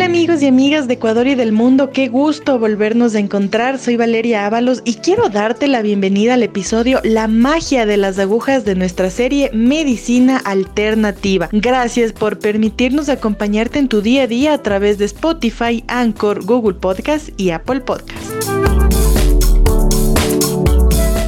[0.00, 3.78] Hola amigos y amigas de Ecuador y del mundo, qué gusto volvernos a encontrar.
[3.78, 8.64] Soy Valeria Ábalos y quiero darte la bienvenida al episodio La magia de las agujas
[8.64, 11.50] de nuestra serie Medicina Alternativa.
[11.52, 16.78] Gracias por permitirnos acompañarte en tu día a día a través de Spotify, Anchor, Google
[16.78, 18.24] Podcast y Apple Podcast.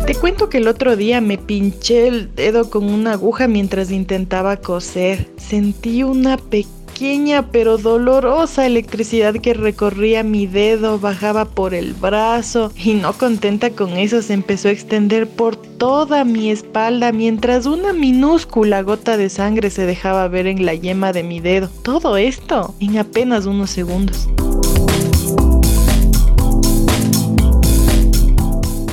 [0.07, 4.57] Te cuento que el otro día me pinché el dedo con una aguja mientras intentaba
[4.57, 5.29] coser.
[5.37, 12.71] Sentí una pequeña pequeña pero dolorosa electricidad que recorría mi dedo, bajaba por el brazo
[12.77, 17.93] y no contenta con eso se empezó a extender por toda mi espalda mientras una
[17.93, 21.69] minúscula gota de sangre se dejaba ver en la yema de mi dedo.
[21.83, 24.29] Todo esto en apenas unos segundos.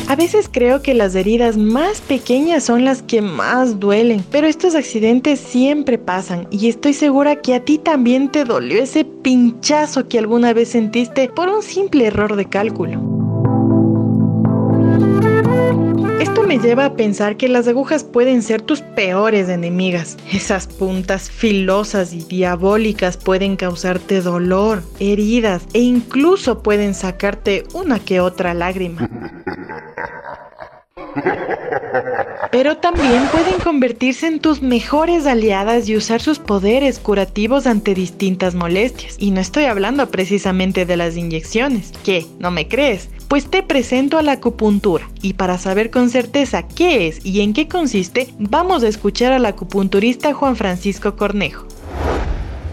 [0.10, 4.74] A veces creo que las heridas más pequeñas son las que más duelen, pero estos
[4.74, 10.18] accidentes siempre pasan y estoy segura que a ti también te dolió ese pinchazo que
[10.18, 13.19] alguna vez sentiste por un simple error de cálculo.
[16.20, 20.18] Esto me lleva a pensar que las agujas pueden ser tus peores enemigas.
[20.30, 28.20] Esas puntas filosas y diabólicas pueden causarte dolor, heridas e incluso pueden sacarte una que
[28.20, 29.10] otra lágrima.
[32.52, 38.56] Pero también pueden convertirse en tus mejores aliadas y usar sus poderes curativos ante distintas
[38.56, 39.16] molestias.
[39.20, 41.92] Y no estoy hablando precisamente de las inyecciones.
[42.04, 42.26] ¿Qué?
[42.40, 43.10] ¿No me crees?
[43.28, 47.54] Pues te presento a la acupuntura y para saber con certeza qué es y en
[47.54, 51.66] qué consiste, vamos a escuchar al acupunturista Juan Francisco Cornejo.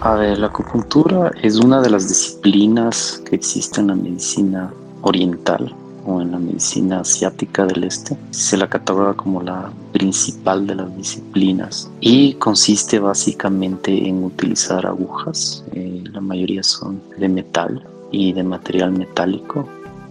[0.00, 5.74] A ver, la acupuntura es una de las disciplinas que existe en la medicina oriental
[6.06, 8.16] o en la medicina asiática del este.
[8.30, 15.64] Se la cataloga como la principal de las disciplinas y consiste básicamente en utilizar agujas,
[15.72, 19.68] eh, la mayoría son de metal y de material metálico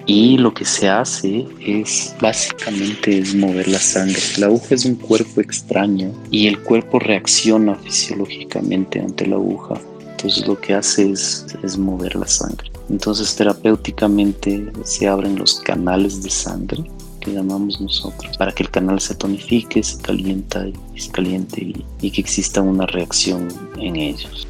[0.08, 4.22] y lo que se hace es básicamente es mover la sangre.
[4.38, 9.76] La aguja es un cuerpo extraño y el cuerpo reacciona fisiológicamente ante la aguja.
[10.12, 12.75] Entonces lo que hace es, es mover la sangre.
[12.90, 16.84] Entonces terapéuticamente se abren los canales de sangre
[17.20, 21.86] que llamamos nosotros para que el canal se tonifique, se calienta y se caliente y,
[22.02, 23.48] y que exista una reacción
[23.78, 24.48] en ellos.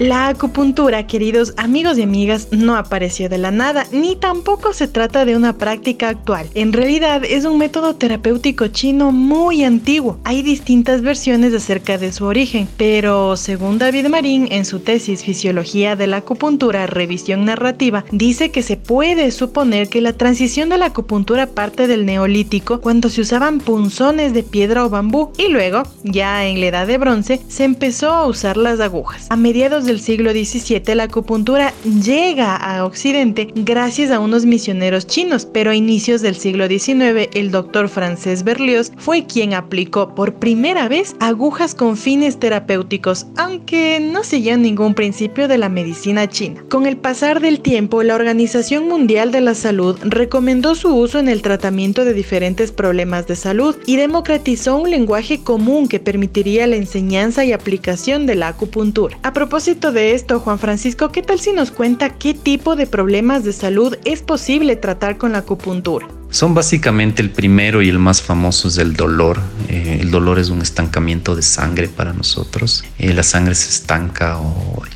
[0.00, 5.26] La acupuntura, queridos amigos y amigas, no apareció de la nada, ni tampoco se trata
[5.26, 6.46] de una práctica actual.
[6.54, 10.18] En realidad es un método terapéutico chino muy antiguo.
[10.24, 15.96] Hay distintas versiones acerca de su origen, pero según David Marín en su tesis Fisiología
[15.96, 20.86] de la acupuntura, revisión narrativa, dice que se puede suponer que la transición de la
[20.86, 26.46] acupuntura parte del neolítico cuando se usaban punzones de piedra o bambú y luego, ya
[26.46, 29.26] en la edad de bronce, se empezó a usar las agujas.
[29.28, 31.74] A mediados del siglo XVII la acupuntura
[32.04, 37.50] llega a Occidente gracias a unos misioneros chinos, pero a inicios del siglo XIX el
[37.50, 44.22] doctor francés Berlioz fue quien aplicó por primera vez agujas con fines terapéuticos, aunque no
[44.22, 46.62] seguía ningún principio de la medicina china.
[46.68, 51.28] Con el pasar del tiempo, la Organización Mundial de la Salud recomendó su uso en
[51.28, 56.76] el tratamiento de diferentes problemas de salud y democratizó un lenguaje común que permitiría la
[56.76, 59.18] enseñanza y aplicación de la acupuntura.
[59.24, 63.44] A propósito de esto, Juan Francisco, ¿qué tal si nos cuenta qué tipo de problemas
[63.44, 66.06] de salud es posible tratar con la acupuntura?
[66.30, 69.40] Son básicamente el primero y el más famoso es el dolor.
[69.68, 72.84] Eh, el dolor es un estancamiento de sangre para nosotros.
[73.00, 74.38] Eh, la sangre se estanca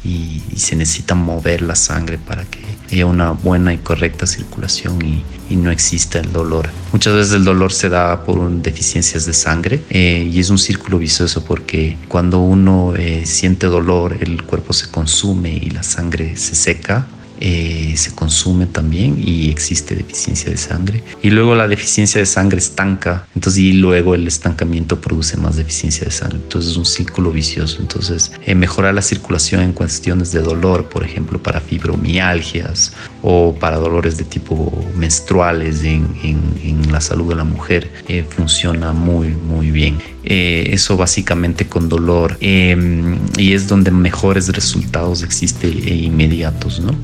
[0.05, 2.61] y, se necesita mover la sangre para que
[2.93, 5.25] haya una buena y correcta circulación y,
[5.55, 6.69] no exista el dolor.
[6.93, 10.99] Muchas veces el dolor se da por deficiencias de sangre eh, y es un círculo
[10.99, 12.93] vicioso porque cuando uno
[13.25, 17.07] siente dolor el cuerpo se consume y la sangre se seca
[17.41, 21.03] eh, se consume también y existe deficiencia de sangre.
[21.23, 26.05] Y luego la deficiencia de sangre estanca, entonces y luego el estancamiento produce más deficiencia
[26.05, 26.39] de sangre.
[26.39, 27.79] Entonces es un círculo vicioso.
[27.81, 32.93] Entonces eh, mejorar la circulación en cuestiones de dolor, por ejemplo, para fibromialgias
[33.27, 38.93] o para dolores de tipo menstruales en, en, la salud de la mujer, eh, funciona
[38.93, 39.99] muy, muy bien.
[40.23, 46.95] eso básicamente con dolor em, y es donde mejores resultados existen inmediatos, ¿no?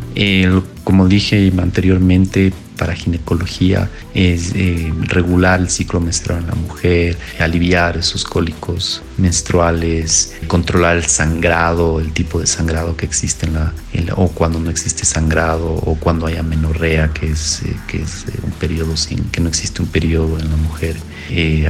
[0.85, 7.99] como dije anteriormente, para ginecología es eh, regular el ciclo menstrual en la mujer, aliviar
[7.99, 13.75] esos cólicos menstruales, controlar el sangrado, el tipo de sangrado que existe en la,
[14.17, 18.33] o cuando no existe sangrado o cuando haya menorrea, que es, eh, que es eh,
[18.43, 20.97] un periodo sin, que no existe un periodo en la mujer,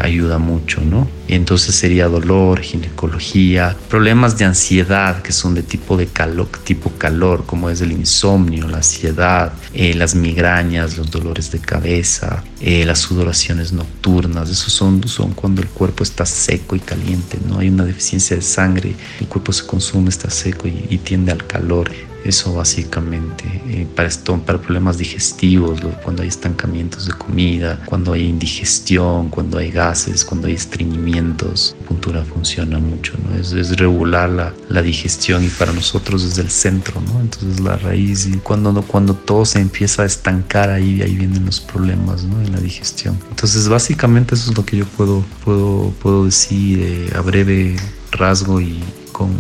[0.01, 1.09] ayuda mucho, ¿no?
[1.29, 7.45] Entonces sería dolor, ginecología, problemas de ansiedad que son de tipo de calor, tipo calor,
[7.47, 14.51] como es el insomnio, la ansiedad, las migrañas, los dolores de cabeza, las sudoraciones nocturnas,
[14.51, 18.43] esos son, son cuando el cuerpo está seco y caliente, no hay una deficiencia de
[18.43, 21.91] sangre, el cuerpo se consume, está seco y, tiende al calor.
[22.25, 29.29] Eso básicamente eh, para, esto, problemas digestivos, cuando hay estancamientos de comida, cuando hay indigestión,
[29.29, 33.39] cuando hay gases, cuando hay estreñimientos, la puntura funciona mucho, ¿no?
[33.39, 37.21] es, es regular la, la, digestión y para nosotros desde el centro, ¿no?
[37.21, 41.61] entonces la raíz y cuando, cuando todo se empieza a estancar ahí, ahí vienen los
[41.61, 42.41] problemas ¿no?
[42.43, 43.19] en la digestión.
[43.31, 47.77] Entonces básicamente eso es lo que yo puedo, puedo, puedo decir eh, a breve
[48.13, 48.81] rasgo y
[49.13, 49.31] con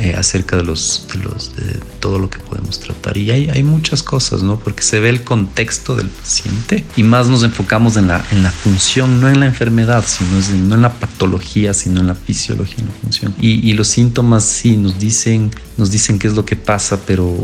[0.00, 3.16] eh, acerca de los, de los de todo lo que podemos tratar.
[3.16, 7.26] Y hay, hay muchas cosas no porque se ve el contexto del paciente y más
[7.26, 10.30] nos enfocamos en la en la función no en la enfermedad sino
[10.68, 13.34] no en la patología sino en la fisiología en la función.
[13.40, 17.34] Y, y los síntomas sí nos dicen nos dicen qué es lo que pasa pero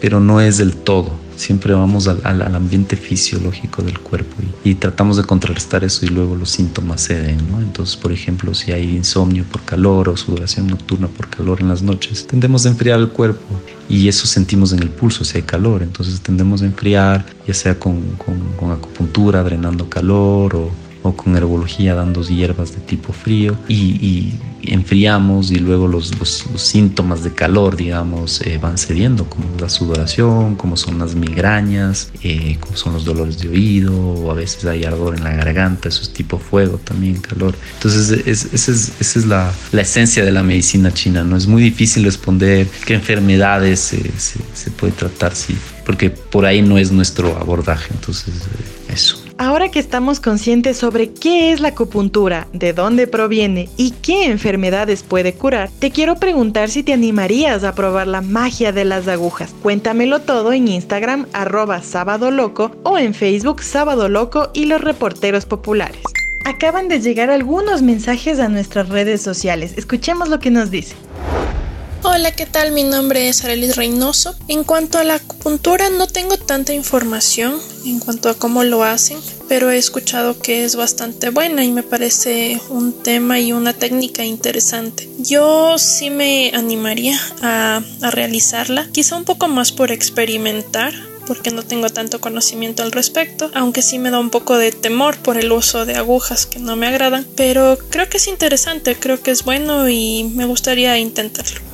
[0.00, 5.16] pero no es del todo siempre vamos al, al, ambiente fisiológico del cuerpo y, tratamos
[5.16, 7.60] de contrarrestar eso y luego los síntomas ceden, ¿no?
[7.60, 11.82] Entonces, por ejemplo, si hay insomnio por calor o sudoración nocturna por calor en las
[11.82, 13.44] noches, tendemos a enfriar el cuerpo
[13.88, 17.78] y eso sentimos en el pulso si hay calor, entonces tendemos a enfriar, ya sea
[17.78, 20.70] con, con, con acupuntura, drenando calor o
[21.02, 24.34] o con herbología dando hierbas de tipo frío y,
[24.64, 30.54] enfriamos y luego los, los, síntomas de calor, digamos, eh, van cediendo, como la sudoración,
[30.54, 34.84] como son las migrañas, eh, como son los dolores de oído, o a veces hay
[34.84, 37.56] ardor en la garganta, eso es tipo fuego también, calor.
[37.74, 41.36] Entonces, esa es, es la, la, esencia de la medicina china, ¿no?
[41.36, 46.78] Es muy difícil responder qué enfermedades se, se, puede tratar, sí, porque por ahí no
[46.78, 49.21] es nuestro abordaje, entonces, eh, eso.
[49.42, 55.02] Ahora que estamos conscientes sobre qué es la acupuntura, de dónde proviene y qué enfermedades
[55.02, 59.52] puede curar, te quiero preguntar si te animarías a probar la magia de las agujas.
[59.60, 65.44] Cuéntamelo todo en Instagram arroba sábado loco o en Facebook sábado loco y los reporteros
[65.44, 66.02] populares.
[66.44, 69.74] Acaban de llegar algunos mensajes a nuestras redes sociales.
[69.76, 70.94] Escuchemos lo que nos dice.
[72.04, 72.72] Hola, ¿qué tal?
[72.72, 74.34] Mi nombre es Arelis Reynoso.
[74.48, 79.18] En cuanto a la acupuntura, no tengo tanta información en cuanto a cómo lo hacen,
[79.48, 84.24] pero he escuchado que es bastante buena y me parece un tema y una técnica
[84.24, 85.08] interesante.
[85.18, 90.92] Yo sí me animaría a, a realizarla, quizá un poco más por experimentar,
[91.28, 95.18] porque no tengo tanto conocimiento al respecto, aunque sí me da un poco de temor
[95.18, 99.22] por el uso de agujas que no me agradan, pero creo que es interesante, creo
[99.22, 101.71] que es bueno y me gustaría intentarlo.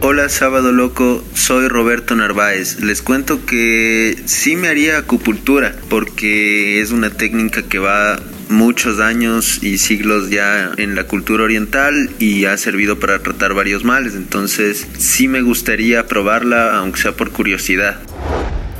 [0.00, 2.80] Hola Sábado Loco, soy Roberto Narváez.
[2.80, 9.62] Les cuento que sí me haría acupuntura porque es una técnica que va muchos años
[9.62, 14.14] y siglos ya en la cultura oriental y ha servido para tratar varios males.
[14.14, 17.98] Entonces sí me gustaría probarla aunque sea por curiosidad.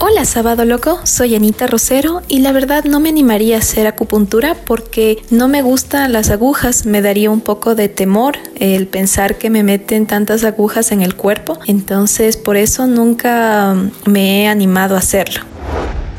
[0.07, 4.55] Hola Sábado Loco, soy Anita Rosero y la verdad no me animaría a hacer acupuntura
[4.67, 9.49] porque no me gustan las agujas, me daría un poco de temor el pensar que
[9.49, 13.75] me meten tantas agujas en el cuerpo, entonces por eso nunca
[14.05, 15.41] me he animado a hacerlo.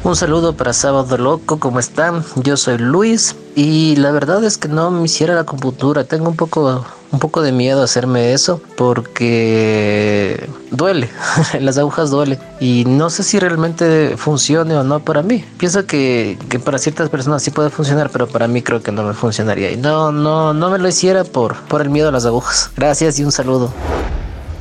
[0.03, 2.23] Un saludo para Sábado Loco, ¿cómo están?
[2.37, 6.35] Yo soy Luis y la verdad es que no me hiciera la acupuntura, tengo un
[6.35, 6.83] poco
[7.15, 11.09] un poco de miedo hacerme eso porque duele,
[11.61, 15.45] las agujas duelen y no sé si realmente funcione o no para mí.
[15.57, 19.03] Pienso que, que, para ciertas personas sí puede funcionar, pero para mí creo que no
[19.03, 22.25] me funcionaría y no, no, no me lo hiciera por, por el miedo a las
[22.25, 22.69] agujas.
[22.75, 23.71] Gracias y un saludo.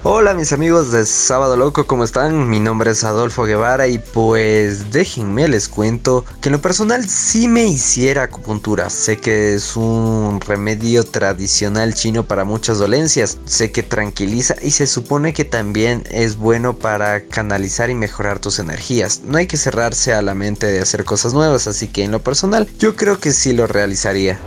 [0.06, 2.50] Hola mis amigos de Sábado Loco, ¿cómo están?
[2.50, 7.48] Mi nombre es Adolfo Guevara y pues déjenme les cuento que en lo personal sí
[7.48, 8.90] me hiciera acupuntura.
[8.90, 14.86] Sé que es un remedio tradicional chino para muchas dolencias, sé que tranquiliza y se
[14.86, 19.22] supone que también es bueno para canalizar y mejorar tus energías.
[19.24, 22.22] No hay que cerrarse a la mente de hacer cosas nuevas, así que en lo
[22.22, 24.38] personal yo creo que sí lo realizaría.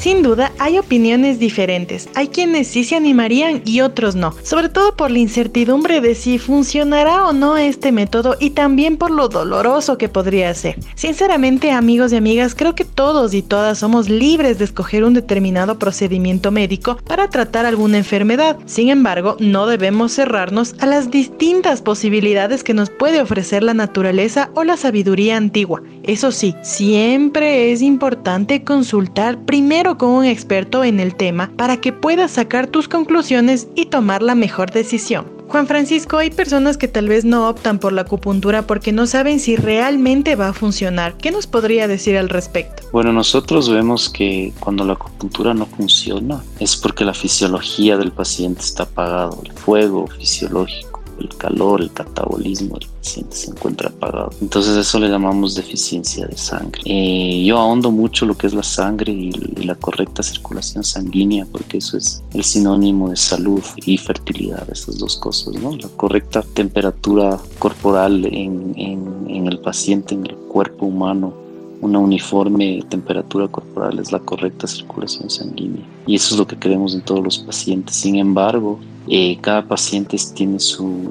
[0.00, 2.08] Sin duda, hay opiniones diferentes.
[2.14, 4.34] Hay quienes sí se animarían y otros no.
[4.42, 9.10] Sobre todo por la incertidumbre de si funcionará o no este método y también por
[9.10, 10.78] lo doloroso que podría ser.
[10.94, 15.78] Sinceramente, amigos y amigas, creo que todos y todas somos libres de escoger un determinado
[15.78, 18.56] procedimiento médico para tratar alguna enfermedad.
[18.64, 24.48] Sin embargo, no debemos cerrarnos a las distintas posibilidades que nos puede ofrecer la naturaleza
[24.54, 25.82] o la sabiduría antigua.
[26.10, 31.92] Eso sí, siempre es importante consultar primero con un experto en el tema para que
[31.92, 35.26] puedas sacar tus conclusiones y tomar la mejor decisión.
[35.46, 39.38] Juan Francisco, hay personas que tal vez no optan por la acupuntura porque no saben
[39.38, 41.16] si realmente va a funcionar.
[41.16, 42.82] ¿Qué nos podría decir al respecto?
[42.90, 48.62] Bueno, nosotros vemos que cuando la acupuntura no funciona es porque la fisiología del paciente
[48.62, 50.89] está apagado, el fuego fisiológico
[51.20, 54.30] el calor, el catabolismo del paciente se encuentra apagado.
[54.40, 56.80] Entonces eso le llamamos deficiencia de sangre.
[56.84, 61.78] Eh, yo ahondo mucho lo que es la sangre y, la correcta circulación sanguínea porque
[61.78, 65.76] eso es el sinónimo de salud y fertilidad, esas dos cosas, ¿no?
[65.76, 71.34] La correcta temperatura corporal en, en el paciente, en el cuerpo humano,
[71.80, 75.84] una uniforme temperatura corporal es la correcta circulación sanguínea.
[76.06, 77.96] Y eso es lo que queremos en todos los pacientes.
[77.96, 81.08] Sin embargo, eh, cada paciente tiene su,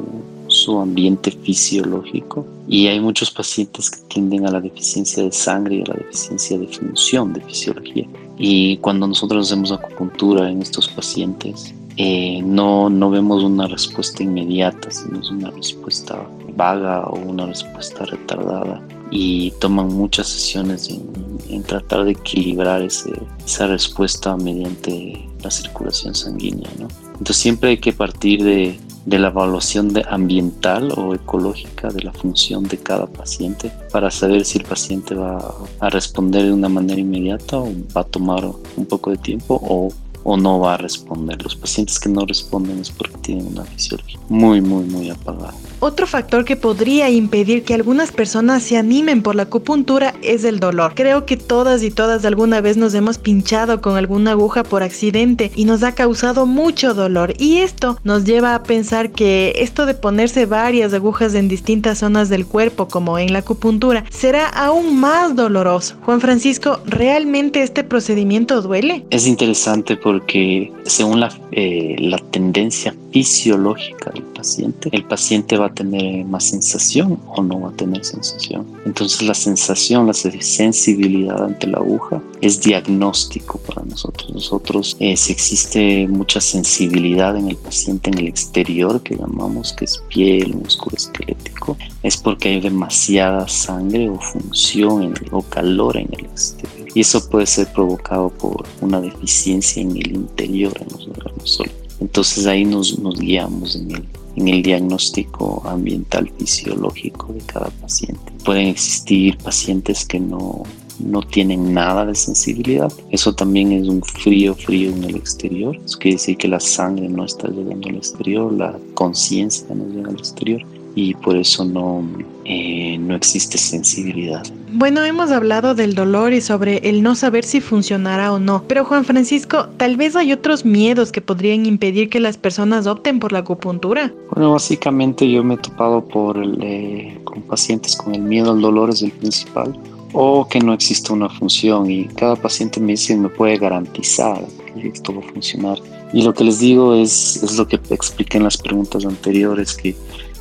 [0.48, 5.82] su ambiente fisiológico y hay muchos pacientes que tienden a la deficiencia de sangre y
[5.82, 8.08] a la deficiencia de función de fisiología.
[8.38, 14.90] Y cuando nosotros hacemos acupuntura en estos pacientes, eh, no, no vemos una respuesta inmediata,
[14.90, 22.12] sino una respuesta vaga o una respuesta retardada y toman muchas sesiones en, tratar de
[22.12, 23.12] equilibrar ese,
[23.46, 26.70] esa respuesta mediante la circulación sanguínea.
[26.80, 26.88] ¿no?
[27.12, 32.13] Entonces siempre hay que partir de, de la evaluación de ambiental o ecológica de la
[32.13, 37.00] función de cada paciente para saber si el paciente va a responder de una manera
[37.00, 39.89] inmediata o va a tomar un poco de tiempo o
[40.24, 41.42] o no va a responder.
[41.42, 45.54] Los pacientes que no responden es porque tienen una fisiología muy, muy, muy apagada.
[45.81, 50.59] Otro factor que podría impedir que algunas personas se animen por la acupuntura es el
[50.59, 50.93] dolor.
[50.93, 55.51] Creo que todas y todas alguna vez nos hemos pinchado con alguna aguja por accidente
[55.55, 57.33] y nos ha causado mucho dolor.
[57.39, 62.27] Y esto nos lleva a pensar que esto de ponerse varias agujas en distintas zonas
[62.27, 65.95] del cuerpo, como en la acupuntura, será aún más doloroso.
[66.03, 69.05] Juan Francisco, ¿realmente este procedimiento duele?
[69.12, 75.74] Es interesante porque según la, eh, la tendencia fisiológica del paciente, el paciente va a
[75.74, 78.66] tener más sensación o no va a tener sensación.
[78.86, 84.32] Entonces la sensación, la sensibilidad ante la aguja es diagnóstico para nosotros.
[84.34, 89.86] Nosotros, eh, si existe mucha sensibilidad en el paciente en el exterior, que llamamos que
[89.86, 96.26] es piel, músculo esquelético, es porque hay demasiada sangre o función o calor en el
[96.26, 101.62] exterior y eso puede ser provocado por una deficiencia en el interior, en los órganos
[102.00, 104.08] Entonces ahí nos, nos guiamos en el,
[104.39, 108.31] en el diagnóstico ambiental fisiológico de cada paciente.
[108.46, 110.63] Pueden existir pacientes que no,
[111.00, 112.91] no tienen nada de sensibilidad.
[113.12, 115.75] Eso también es un frío, frío en el exterior.
[115.86, 120.10] Eso quiere decir que la sangre no está llegando al exterior, la conciencia no llega
[120.10, 120.62] al exterior
[120.96, 122.03] y por eso no,
[122.46, 124.43] eh, no existe sensibilidad.
[124.72, 128.86] Bueno, hemos hablado del dolor y sobre el no saber si funcionará o no, pero
[128.86, 133.32] Juan Francisco, tal vez hay otros miedos que podrían impedir que las personas opten por
[133.32, 134.14] la acupuntura.
[134.32, 138.92] Bueno, básicamente yo me he topado por eh, con pacientes con el miedo al dolor
[138.92, 139.76] es el principal
[140.14, 144.44] o que no existe una función y cada paciente me dice me puede garantizar
[144.76, 145.80] que esto va a funcionar.
[146.14, 149.96] Y lo que les digo es, es lo que expliqué en las preguntas anteriores, que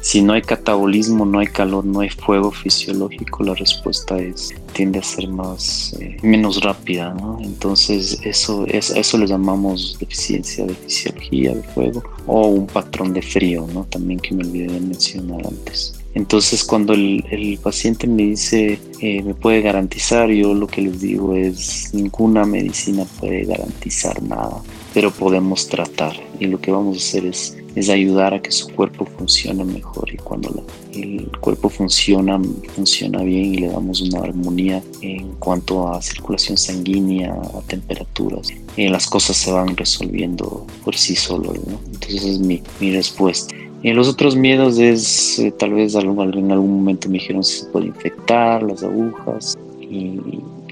[0.09, 5.01] si no hay catabolismo, no hay calor, no hay fuego fisiológico, la respuesta es tiende
[5.01, 7.39] a ser más eh, menos rápida, ¿no?
[7.43, 13.21] Entonces eso es eso le llamamos deficiencia de fisiología de fuego o un patrón de
[13.21, 13.85] frío, ¿no?
[13.85, 16.01] También que me olvidé de mencionar antes.
[16.19, 21.01] Entonces cuando el, el paciente me dice eh, me puede garantizar, yo lo que les
[21.01, 24.61] digo es ninguna medicina puede garantizar nada,
[24.93, 28.69] pero podemos tratar y lo que vamos a hacer es es ayudar a que su
[28.75, 32.41] cuerpo funcione mejor y cuando el cuerpo funciona,
[32.75, 38.91] funciona bien y le damos una armonía en cuanto a circulación sanguínea, a temperaturas, eh,
[38.91, 41.57] las cosas se van resolviendo por sí solos.
[41.87, 43.55] Entonces es mi, mi respuesta.
[43.83, 47.67] Y los otros miedos es, eh, tal vez en algún momento me dijeron si se
[47.67, 50.21] puede infectar las agujas y,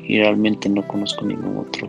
[0.07, 1.89] y realmente no conozco ningún otro,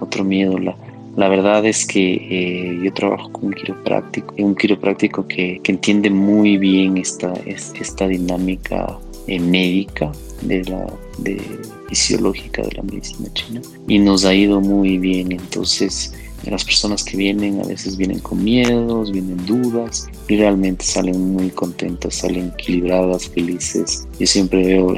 [0.00, 0.58] otro miedo.
[0.58, 0.74] La,
[1.18, 6.10] la verdad es que eh, yo trabajo con un quiropráctico, un quiropráctico que, que entiende
[6.10, 10.12] muy bien esta, esta dinámica eh, médica
[10.42, 10.86] de la
[11.18, 11.42] de
[11.88, 16.14] fisiológica de la medicina china y nos ha ido muy bien entonces
[16.44, 21.50] las personas que vienen a veces vienen con miedos, vienen dudas y realmente salen muy
[21.50, 24.07] contentas, salen equilibradas, felices.
[24.18, 24.94] Yo siempre veo,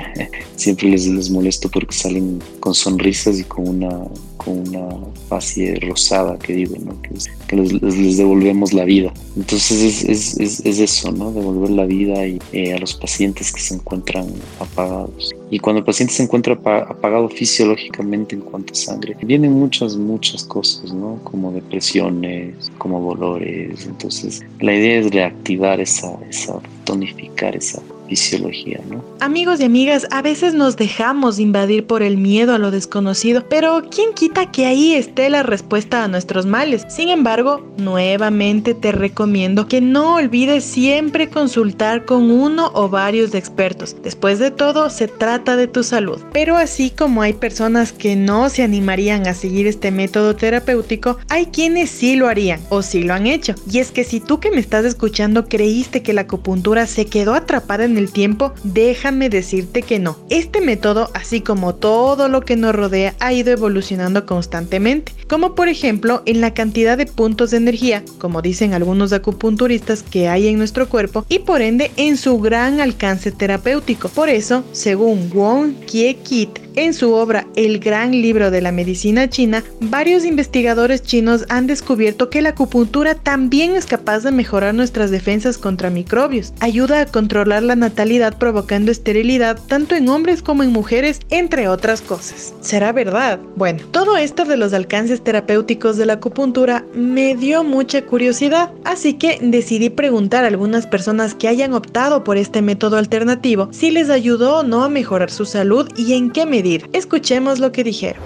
[0.56, 4.04] siempre les, les molesto porque salen con sonrisas y con una,
[4.38, 4.88] con una
[5.28, 7.00] fase rosada que digo, ¿no?
[7.02, 9.12] que, les, devolvemos la vida.
[9.36, 11.32] Entonces es, es, es, eso, ¿no?
[11.32, 14.26] devolver la vida y, eh, a los pacientes que se encuentran
[14.58, 15.34] apagados.
[15.50, 20.44] Y cuando el paciente se encuentra apagado fisiológicamente en cuanto a sangre, vienen muchas, muchas
[20.44, 21.18] cosas, ¿no?
[21.24, 23.84] Como depresiones, como dolores.
[23.84, 29.04] Entonces, la idea es reactivar esa, esa tonificar esa fisiología, ¿no?
[29.20, 33.82] Amigos y amigas, a veces nos dejamos invadir por el miedo a lo desconocido, pero
[33.88, 36.84] ¿quién quita que ahí esté la respuesta a nuestros males?
[36.88, 43.96] Sin embargo, nuevamente te recomiendo que no olvides siempre consultar con uno o varios expertos.
[44.02, 46.20] Después de todo, se trata de tu salud.
[46.32, 51.46] Pero así como hay personas que no se animarían a seguir este método terapéutico, hay
[51.46, 53.54] quienes sí lo harían o sí lo han hecho.
[53.70, 57.34] Y es que si tú que me estás escuchando creíste que la acupuntura se quedó
[57.34, 60.16] atrapada en el tiempo, déjame decirte que no.
[60.30, 65.68] Este método, así como todo lo que nos rodea, ha ido evolucionando constantemente, como por
[65.68, 70.58] ejemplo en la cantidad de puntos de energía, como dicen algunos acupunturistas que hay en
[70.58, 74.08] nuestro cuerpo, y por ende en su gran alcance terapéutico.
[74.08, 79.28] Por eso, según Wong Kie Kit, en su obra El gran libro de la medicina
[79.28, 85.10] china, varios investigadores chinos han descubierto que la acupuntura también es capaz de mejorar nuestras
[85.10, 90.72] defensas contra microbios, ayuda a controlar la natalidad provocando esterilidad tanto en hombres como en
[90.72, 92.54] mujeres, entre otras cosas.
[92.60, 93.40] ¿Será verdad?
[93.56, 99.14] Bueno, todo esto de los alcances terapéuticos de la acupuntura me dio mucha curiosidad, así
[99.14, 104.10] que decidí preguntar a algunas personas que hayan optado por este método alternativo si les
[104.10, 106.59] ayudó o no a mejorar su salud y en qué medida
[106.92, 108.22] Escuchemos lo que dijeron.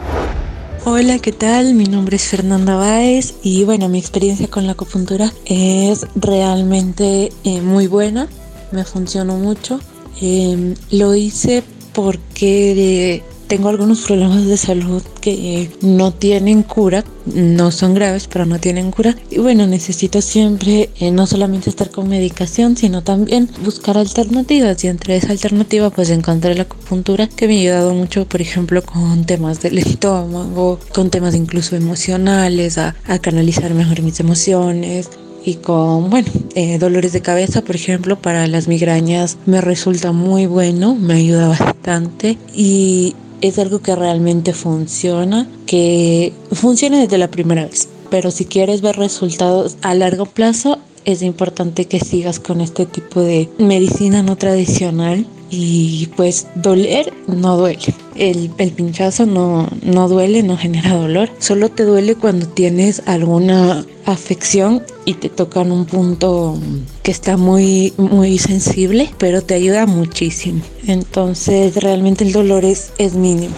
[0.84, 1.74] Hola, ¿qué tal?
[1.74, 7.60] Mi nombre es Fernanda Báez y bueno, mi experiencia con la acupuntura es realmente eh,
[7.60, 8.28] muy buena,
[8.72, 9.78] me funcionó mucho.
[10.20, 11.62] Em, lo hice
[11.92, 13.22] porque
[13.54, 18.90] tengo algunos problemas de salud que no tienen cura, no son graves, pero no tienen
[18.90, 19.14] cura.
[19.30, 24.82] Y bueno, necesito siempre eh, no solamente estar con medicación, sino también buscar alternativas.
[24.82, 28.82] Y entre esa alternativa, pues encontré la acupuntura que me ha ayudado mucho, por ejemplo,
[28.82, 35.10] con temas del estómago, con temas incluso emocionales, a, canalizar mejor mis emociones,
[35.44, 40.46] y con, bueno, eh, dolores de cabeza, por ejemplo, para las migrañas me resulta muy
[40.46, 47.66] bueno, me ayuda bastante y es algo que realmente funciona, que funciona desde la primera
[47.66, 47.88] vez.
[48.10, 53.20] Pero si quieres ver resultados a largo plazo, es importante que sigas con este tipo
[53.20, 57.94] de medicina no tradicional y pues doler no duele.
[58.16, 61.30] El, pinchazo no, no duele, no genera dolor.
[61.38, 66.58] Solo te duele cuando tienes alguna afección y te tocan un punto
[67.02, 70.62] que está muy, muy sensible, pero te ayuda muchísimo.
[70.86, 73.54] Entonces realmente el dolor es, es mínimo.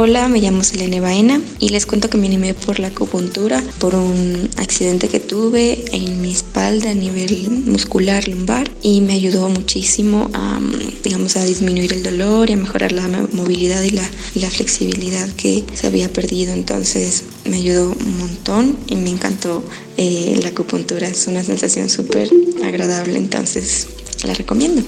[0.00, 3.96] Hola, me llamo Selene Baena y les cuento que me animé por la acupuntura por
[3.96, 10.30] un accidente que tuve en mi espalda a nivel muscular lumbar y me ayudó muchísimo
[10.34, 10.60] a,
[11.02, 15.64] digamos, a disminuir el dolor y a mejorar la movilidad y la, la flexibilidad que
[15.74, 16.52] se había perdido.
[16.52, 19.64] Entonces me ayudó un montón y me encantó
[19.96, 21.08] eh, la acupuntura.
[21.08, 22.30] Es una sensación súper
[22.62, 23.88] agradable, entonces
[24.22, 24.80] la recomiendo.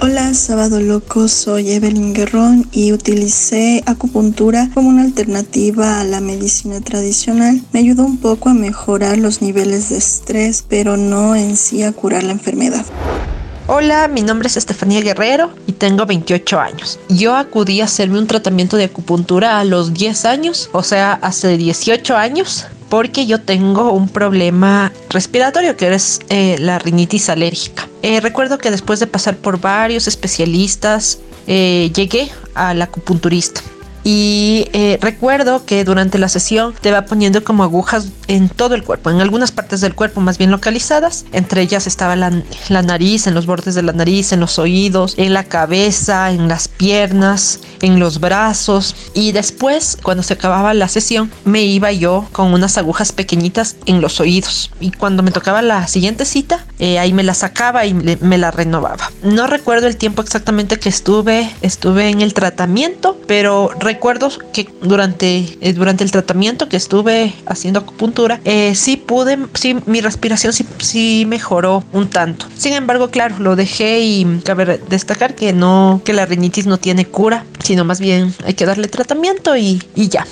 [0.00, 6.80] Hola, Sábado Loco, soy Evelyn Guerrón y utilicé acupuntura como una alternativa a la medicina
[6.80, 7.62] tradicional.
[7.72, 11.92] Me ayudó un poco a mejorar los niveles de estrés, pero no en sí a
[11.92, 12.84] curar la enfermedad.
[13.66, 16.98] Hola, mi nombre es Estefanía Guerrero y tengo 28 años.
[17.08, 21.56] Yo acudí a hacerme un tratamiento de acupuntura a los 10 años, o sea, hace
[21.56, 27.88] 18 años, porque yo tengo un problema respiratorio que es eh, la rinitis alérgica.
[28.02, 33.62] Eh, recuerdo que después de pasar por varios especialistas, eh, llegué al acupunturista.
[34.04, 38.84] Y eh, recuerdo que durante la sesión te va poniendo como agujas en todo el
[38.84, 41.24] cuerpo, en algunas partes del cuerpo más bien localizadas.
[41.32, 42.30] Entre ellas estaba la,
[42.82, 46.68] nariz, en los bordes de la nariz, en los oídos, en la cabeza, en las
[46.68, 48.94] piernas, en los brazos.
[49.14, 54.02] Y después, cuando se acababa la sesión, me iba yo con unas agujas pequeñitas en
[54.02, 54.70] los oídos.
[54.80, 58.50] Y cuando me tocaba la siguiente cita, eh, ahí me la sacaba y me la
[58.50, 59.10] renovaba.
[59.22, 64.68] No recuerdo el tiempo exactamente que estuve, estuve en el tratamiento, pero recuerdo recuerdo que
[64.82, 70.52] durante, eh, durante el tratamiento que estuve haciendo acupuntura, eh, sí pude, sí, mi respiración
[70.52, 72.46] sí, sí, mejoró un tanto.
[72.56, 77.06] Sin embargo, claro, lo dejé y cabe destacar que no, que la rinitis no tiene
[77.06, 80.26] cura, sino más bien hay que darle tratamiento y, y ya.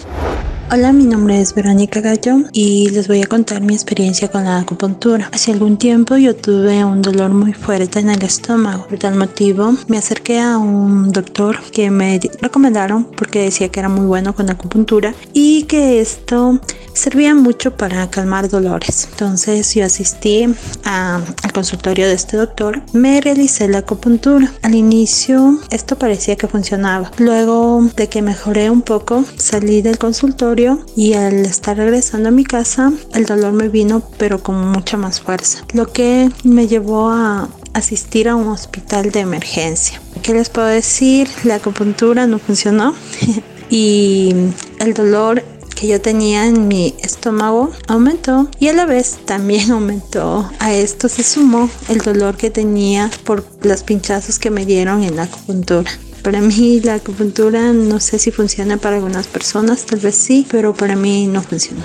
[0.74, 4.56] Hola, mi nombre es Verónica Gallo y les voy a contar mi experiencia con la
[4.56, 5.28] acupuntura.
[5.30, 8.86] Hace algún tiempo yo tuve un dolor muy fuerte en el estómago.
[8.86, 13.90] Por tal motivo me acerqué a un doctor que me recomendaron porque decía que era
[13.90, 16.58] muy bueno con acupuntura y que esto
[16.94, 19.08] servía mucho para calmar dolores.
[19.10, 20.46] Entonces yo asistí
[20.84, 24.50] al consultorio de este doctor, me realicé la acupuntura.
[24.62, 27.10] Al inicio esto parecía que funcionaba.
[27.18, 30.61] Luego de que mejoré un poco, salí del consultorio
[30.96, 35.20] y al estar regresando a mi casa el dolor me vino pero con mucha más
[35.20, 40.00] fuerza, lo que me llevó a asistir a un hospital de emergencia.
[40.22, 41.28] ¿Qué les puedo decir?
[41.44, 42.94] La acupuntura no funcionó
[43.70, 44.34] y
[44.78, 45.42] el dolor
[45.74, 50.48] que yo tenía en mi estómago aumentó y a la vez también aumentó.
[50.60, 55.16] A esto se sumó el dolor que tenía por los pinchazos que me dieron en
[55.16, 55.90] la acupuntura.
[56.22, 60.72] Para mí la acupuntura no sé si funciona para algunas personas, tal vez sí, pero
[60.72, 61.84] para mí no funciona.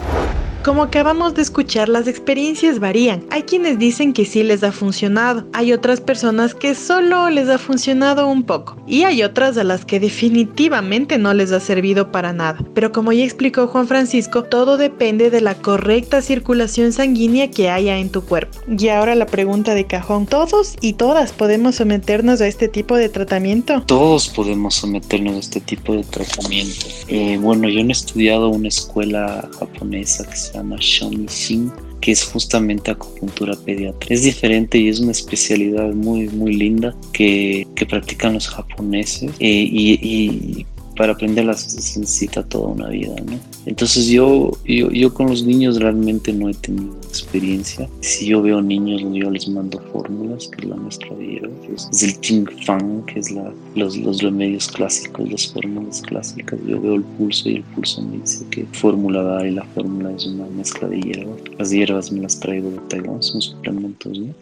[0.67, 3.23] Como acabamos de escuchar, las experiencias varían.
[3.29, 7.57] Hay quienes dicen que sí les ha funcionado, hay otras personas que solo les ha
[7.57, 12.33] funcionado un poco y hay otras a las que definitivamente no les ha servido para
[12.33, 12.59] nada.
[12.73, 17.97] Pero como ya explicó Juan Francisco, todo depende de la correcta circulación sanguínea que haya
[17.97, 18.59] en tu cuerpo.
[18.67, 23.07] Y ahora la pregunta de cajón, ¿todos y todas podemos someternos a este tipo de
[23.07, 23.83] tratamiento?
[23.83, 26.87] Todos podemos someternos a este tipo de tratamiento.
[27.07, 32.23] Eh, bueno, yo no he estudiado una escuela japonesa que se llama Shonishin, que es
[32.23, 34.13] justamente acupuntura pediátrica.
[34.13, 39.67] Es diferente y es una especialidad muy, muy linda que, que practican los japoneses eh,
[39.71, 40.65] y, y
[40.95, 43.56] para aprenderlas se necesita toda una vida, ¿no?
[43.67, 47.89] Entonces yo, yo, yo, con los niños realmente no he tenido experiencia.
[47.99, 51.89] Si yo veo niños, yo les mando fórmulas, que es la mezcla de hierbas.
[51.91, 53.29] Es el Ching Fang, que es
[53.75, 56.57] los, los remedios clásicos, las fórmulas clásicas.
[56.65, 60.13] Yo veo el pulso y el pulso me dice que fórmula dar y la fórmula
[60.13, 61.41] es una mezcla de hierbas.
[61.59, 64.33] Las hierbas me las traigo de Taiwán, son suplementos, ¿no?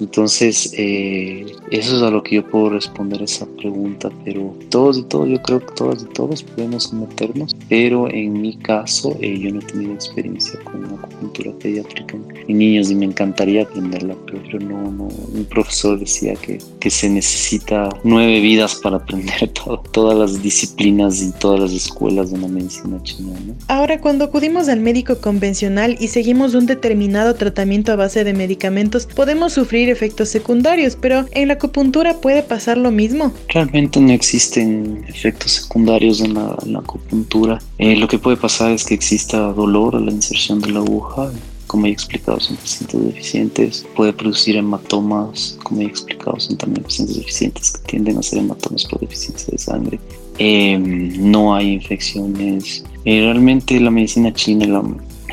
[0.00, 5.02] Entonces, eh, eso es a lo que yo puedo responder esa pregunta, pero todos y
[5.02, 9.52] todos, yo creo que todos y todos podemos someternos, pero en mi caso eh, yo
[9.52, 12.16] no he tenido experiencia con acupuntura pediátrica
[12.48, 17.08] en niños y me encantaría aprenderla, pero no, no, un profesor decía que, que se
[17.08, 22.48] necesita nueve vidas para aprender todo, todas las disciplinas y todas las escuelas de la
[22.48, 23.38] medicina china.
[23.46, 23.54] ¿no?
[23.68, 29.06] Ahora, cuando acudimos al médico convencional y seguimos un determinado tratamiento a base de medicamentos,
[29.06, 33.32] podemos sufrir efectos secundarios, pero en la acupuntura puede pasar lo mismo.
[33.48, 37.58] Realmente no existen efectos secundarios en la, en la acupuntura.
[37.78, 41.30] Eh, lo que puede pasar es que exista dolor a la inserción de la aguja.
[41.66, 43.86] Como he explicado, son pacientes deficientes.
[43.94, 48.84] Puede producir hematomas, como he explicado, son también pacientes deficientes que tienden a ser hematomas
[48.86, 50.00] por deficiencia de sangre.
[50.38, 52.82] Eh, no hay infecciones.
[53.04, 54.82] Eh, realmente la medicina china, la,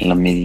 [0.01, 0.41] la,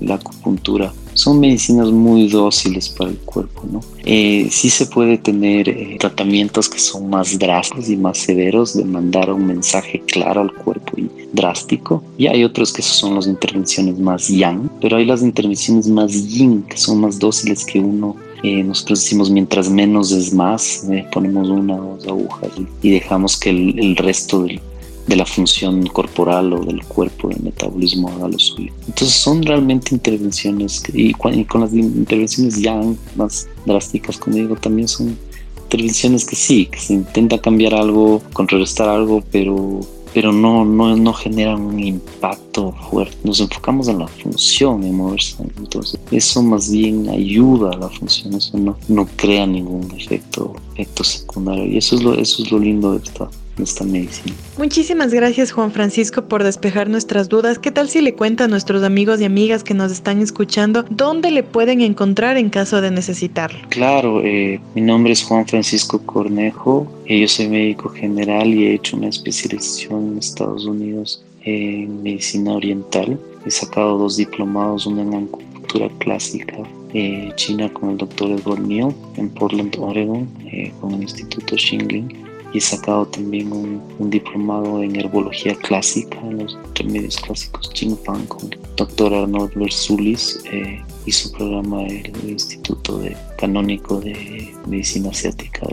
[0.00, 3.80] la acupuntura, son medicinas muy dóciles para el cuerpo, ¿no?
[4.04, 8.84] Eh, sí se puede tener eh, tratamientos que son más drásticos y más severos, de
[8.84, 12.02] mandar un mensaje claro al cuerpo y drástico.
[12.18, 16.62] Y hay otros que son las intervenciones más yang, pero hay las intervenciones más yin,
[16.62, 21.48] que son más dóciles que uno eh, nosotros decimos mientras menos es más, eh, ponemos
[21.48, 22.50] una o dos agujas
[22.82, 24.60] y, dejamos que el, el resto del,
[25.06, 28.72] de la función corporal o del cuerpo, del metabolismo haga lo suyo.
[28.86, 32.80] Entonces son realmente intervenciones y, y, con las intervenciones ya
[33.16, 35.16] más drásticas, como digo, también son
[35.64, 39.80] intervenciones que sí, que se intenta cambiar algo, contrarrestar algo, pero
[40.12, 43.16] pero no, no, no generan un impacto fuerte.
[43.24, 45.36] Nos enfocamos en la función, en moverse.
[45.56, 51.04] Entonces, eso más bien ayuda a la función, eso no, no crea ningún efecto, efecto
[51.04, 51.66] secundario.
[51.66, 54.34] Y eso es lo, eso es lo lindo de esta, esta medicina.
[54.58, 57.58] Muchísimas gracias Juan Francisco por despejar nuestras dudas.
[57.58, 61.30] ¿Qué tal si le cuenta a nuestros amigos y amigas que nos están escuchando dónde
[61.30, 63.58] le pueden encontrar en caso de necesitarlo?
[63.68, 68.74] Claro, eh, mi nombre es Juan Francisco Cornejo, eh, yo soy médico general y he
[68.74, 73.18] hecho una especialización en Estados Unidos en medicina oriental.
[73.44, 76.58] He sacado dos diplomados, uno en acupuntura clásica
[76.94, 82.31] eh, china con el doctor Edward Neal en Portland, Oregon, eh, con el Instituto Xingling
[82.52, 87.72] y he sacado también un, un, diplomado en herbología clásica, en los remedios clásicos
[88.04, 94.52] Fan con el doctor Arnold Versulis eh, y su programa del Instituto de Canónico de
[94.66, 95.66] Medicina Asiática.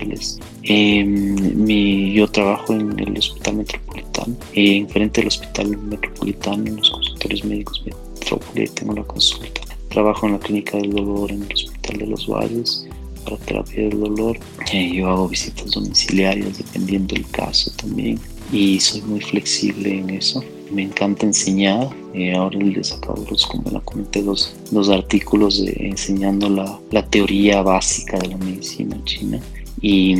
[0.63, 6.89] Eh, mi, yo trabajo en el Hospital Metropolitano eh, enfrente del Hospital Metropolitano, en los
[6.89, 9.61] consultorios médicos Metrópoli, tengo la consulta.
[9.89, 12.87] Trabajo en la Clínica del Dolor en el Hospital de los Valles
[13.37, 14.39] terapia del dolor.
[14.73, 18.19] Eh, yo hago visitas domiciliarias dependiendo del caso también
[18.51, 20.43] y soy muy flexible en eso.
[20.71, 21.89] Me encanta enseñar.
[22.13, 27.05] Eh, ahora les acabo de como la comenté, dos, dos artículos de, enseñando la, la,
[27.05, 29.39] teoría básica de la medicina china.
[29.81, 30.15] Y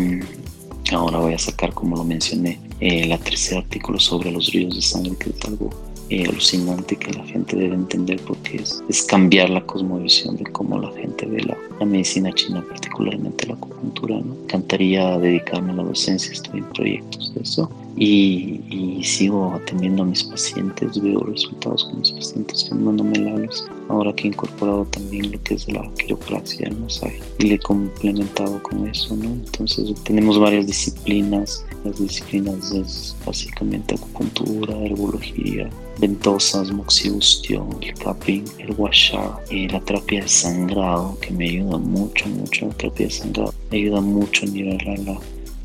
[0.92, 4.82] ahora voy a sacar, como lo mencioné, eh, la tercer artículo sobre los ríos de
[4.82, 5.70] sangre, que es algo
[6.10, 10.80] eh, alucinante que la gente debe entender porque es, es, cambiar la cosmovisión de cómo
[10.80, 14.20] la gente ve la, la medicina china, particularmente la acupuntura.
[14.20, 14.34] ¿no?
[14.44, 20.06] Encantaría dedicarme a la docencia, estoy en proyectos de eso y, y, sigo atendiendo a
[20.06, 23.66] mis pacientes, veo resultados con mis pacientes fenomenales.
[23.90, 27.60] Ahora que he incorporado también lo que es la quiropraxia, el masaje, y le he
[27.60, 29.26] complementado con eso, ¿no?
[29.26, 38.72] Entonces tenemos varias disciplinas, las disciplinas es básicamente acupuntura, herbología, ventosas, moxibustión, el capping, el
[38.78, 43.54] washa, y la terapia de sangrado, que me ayuda mucho, mucho, la terapia de sangrado
[43.72, 45.20] ayuda mucho a nivelar la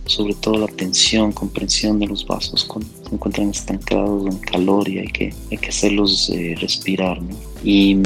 [0.06, 4.98] sobre todo la tensión, comprensión de los vasos cuando se encuentran estancados en calor y
[4.98, 7.20] hay que, hay que hacerlos eh, respirar.
[7.22, 7.34] ¿no?
[7.62, 7.98] Y,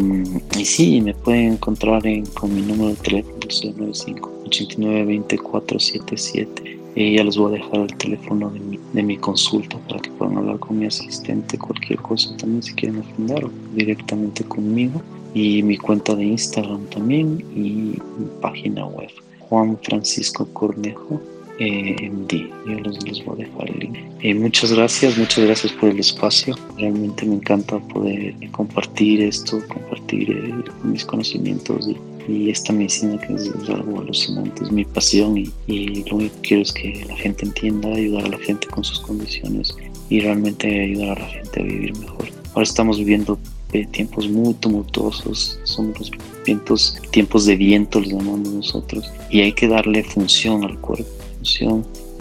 [0.56, 6.77] y, sí, me pueden encontrar en, con mi número de teléfono 095 89 24 77.
[6.98, 10.10] Y ya les voy a dejar el teléfono de mi, de mi consulta para que
[10.10, 15.00] puedan hablar con mi asistente, cualquier cosa también si quieren agendar directamente conmigo.
[15.32, 17.96] Y mi cuenta de Instagram también y mi
[18.40, 19.10] página web.
[19.48, 21.20] Juan Francisco Cornejo
[21.60, 22.50] eh, MD.
[22.66, 23.98] Yo les, voy a dejar el link.
[24.22, 26.56] Eh, muchas gracias, muchas gracias por el espacio.
[26.78, 31.96] Realmente me encanta poder compartir esto, compartir eh, mis conocimientos y,
[32.28, 36.62] esta medicina que es, algo alucinante, es mi pasión y, y, lo único que quiero
[36.62, 39.74] es que la gente entienda, ayudar a la gente con sus condiciones
[40.10, 42.28] y realmente ayudar a la gente a vivir mejor.
[42.54, 43.38] Ahora estamos viviendo
[43.72, 46.10] eh, tiempos muy tumultuosos, son los
[46.44, 51.18] vientos, tiempos de viento, los llamamos nosotros, y hay que darle función al cuerpo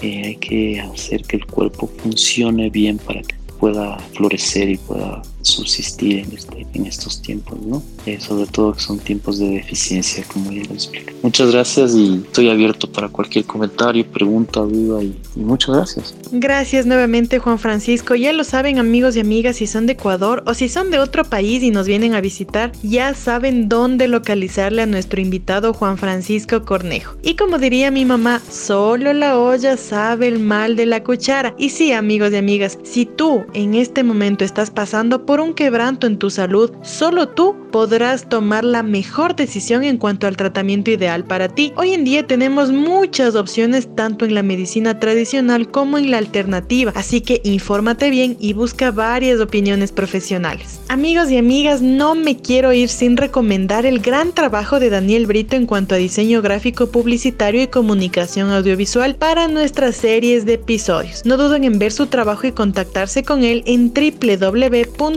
[0.01, 5.21] eh, hay que hacer que el cuerpo funcione bien para que pueda florecer y pueda
[5.41, 7.82] subsistir en, este, en estos tiempos, ¿no?
[8.06, 11.13] Eh, sobre todo que son tiempos de deficiencia, como ya lo expliqué.
[11.23, 16.15] Muchas gracias y estoy abierto para cualquier comentario, pregunta, duda y, y, muchas gracias.
[16.32, 18.15] Gracias nuevamente Juan Francisco.
[18.15, 21.23] Ya lo saben amigos y amigas, si son de Ecuador o si son de otro
[21.23, 26.63] país y nos vienen a visitar, ya saben dónde localizarle a nuestro invitado Juan Francisco
[26.65, 27.15] Cornejo.
[27.23, 31.54] Y como diría mi mamá, solo la olla sabe el mal de la cuchara.
[31.58, 36.07] Y sí amigos y amigas, si tú en este momento estás pasando por un quebranto
[36.07, 41.25] en tu salud, solo tú podrás tomar la mejor decisión en cuanto al tratamiento ideal
[41.25, 41.73] para ti.
[41.75, 46.93] Hoy en día tenemos muchas opciones tanto en la medicina tradicional como en la alternativa,
[46.95, 50.79] así que infórmate bien y busca varias opiniones profesionales.
[50.87, 55.57] Amigos y amigas, no me quiero ir sin recomendar el gran trabajo de Daniel Brito
[55.57, 61.25] en cuanto a diseño gráfico publicitario y comunicación audiovisual para nuestras series de episodios.
[61.25, 63.91] No duden en ver su trabajo y contactarse con él en